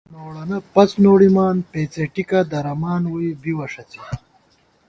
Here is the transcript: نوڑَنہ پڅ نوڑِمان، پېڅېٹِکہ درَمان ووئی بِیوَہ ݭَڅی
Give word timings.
نوڑَنہ 0.13 0.57
پڅ 0.73 0.89
نوڑِمان، 1.03 1.55
پېڅېٹِکہ 1.71 2.39
درَمان 2.51 3.03
ووئی 3.11 3.29
بِیوَہ 3.41 3.65
ݭَڅی 3.73 3.99